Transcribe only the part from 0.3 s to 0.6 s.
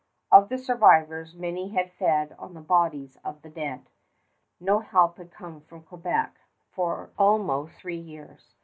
Of the